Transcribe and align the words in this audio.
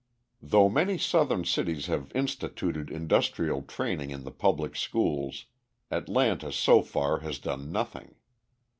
Though 0.41 0.67
many 0.67 0.97
Southern 0.97 1.45
cities 1.45 1.85
have 1.85 2.11
instituted 2.15 2.89
industrial 2.89 3.61
training 3.61 4.09
in 4.09 4.23
the 4.23 4.31
public 4.31 4.75
schools, 4.75 5.45
Atlanta 5.91 6.51
so 6.51 6.81
far 6.81 7.19
has 7.19 7.37
done 7.37 7.71
nothing. 7.71 8.15